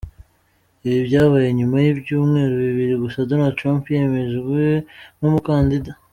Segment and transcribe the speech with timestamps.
[0.87, 4.63] Ibi byabaye nyuma y’ibyumweru bibiri gusa Donald Trump yemejwe
[5.17, 5.91] nk’umukandida.